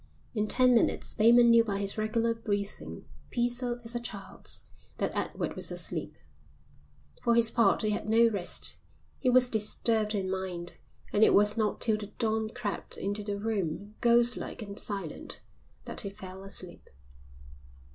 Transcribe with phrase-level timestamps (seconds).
[0.33, 4.65] In ten minutes Bateman knew by his regular breathing, peaceful as a child's,
[4.97, 6.15] that Edward was asleep.
[7.13, 8.77] But for his part he had no rest,
[9.19, 10.77] he was disturbed in mind,
[11.13, 15.43] and it was not till the dawn crept into the room, ghostlike and silent,
[15.85, 16.89] that he fell asleep.